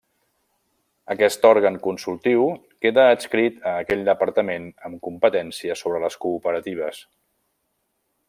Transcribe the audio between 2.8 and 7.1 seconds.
queda adscrit a aquell departament amb competència sobre les cooperatives.